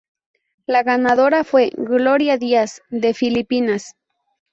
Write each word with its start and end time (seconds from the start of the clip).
La 0.65 0.81
ganadora 0.81 1.43
fue 1.43 1.69
Gloria 1.77 2.37
Diaz, 2.39 2.81
de 2.89 3.13
Filipinas. 3.13 3.93